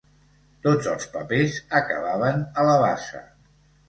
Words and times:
Tots 0.67 0.87
els 0.93 1.03
papers 1.17 1.57
acabaven 1.79 2.41
a 2.63 2.65
la 2.69 2.73
bassa. 2.85 3.23